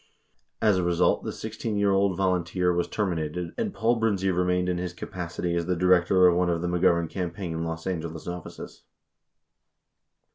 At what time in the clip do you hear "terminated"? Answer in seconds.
2.87-3.53